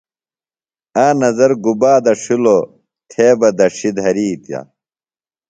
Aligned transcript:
آ 1.03 1.05
نظر 1.21 1.51
گُبا 1.63 1.93
دڇھلوۡ 2.05 2.63
تھے 3.09 3.27
بہ 3.39 3.49
دڇھی 3.57 3.89
دھرِیتہ۔ 3.97 4.59